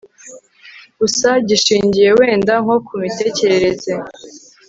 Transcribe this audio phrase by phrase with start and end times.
[0.99, 3.91] gusa gishingiye wenda nko ku mitekerereze